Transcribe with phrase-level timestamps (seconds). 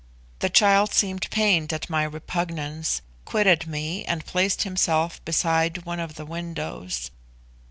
[0.39, 6.15] The child seemed pained at my repugnance, quitted me, and placed himself beside one of
[6.15, 7.11] the windows.